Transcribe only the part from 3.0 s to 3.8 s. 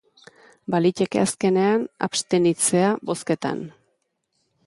bozketan.